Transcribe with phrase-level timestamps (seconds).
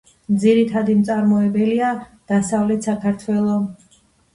[0.43, 1.93] ძირითადი მწარმოებელია
[2.35, 3.65] დასავლეთ საქართველო.